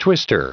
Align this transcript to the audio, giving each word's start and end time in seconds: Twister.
Twister. 0.00 0.48